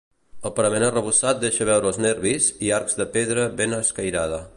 El 0.49 0.53
parament 0.59 0.85
arrebossat 0.85 1.43
deixa 1.43 1.67
veure 1.71 1.87
els 1.91 1.99
nervis 2.05 2.47
i 2.69 2.73
arcs 2.79 2.97
de 3.03 3.07
pedra 3.19 3.45
ben 3.61 3.77
escairada. 3.83 4.41